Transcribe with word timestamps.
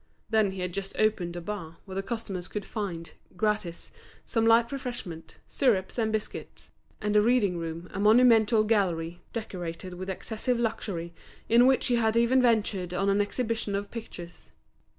Then 0.31 0.49
he 0.53 0.61
had 0.61 0.73
just 0.73 0.97
opened 0.97 1.35
a 1.35 1.41
bar 1.41 1.77
where 1.85 1.93
the 1.93 2.01
customers 2.01 2.47
could 2.47 2.65
find, 2.65 3.11
gratis, 3.37 3.91
some 4.25 4.47
light 4.47 4.71
refreshment, 4.71 5.37
syrups 5.47 5.99
and 5.99 6.11
biscuits, 6.11 6.71
and 6.99 7.15
a 7.15 7.21
reading 7.21 7.59
room, 7.59 7.87
a 7.93 7.99
monumental 7.99 8.63
gallery, 8.63 9.21
decorated 9.31 9.93
with 9.93 10.09
excessive 10.09 10.59
luxury, 10.59 11.13
in 11.47 11.67
which 11.67 11.85
he 11.85 11.97
had 11.97 12.17
even 12.17 12.41
ventured 12.41 12.95
on 12.95 13.09
an 13.09 13.21
exhibition 13.21 13.75
of 13.75 13.91
pictures. 13.91 14.51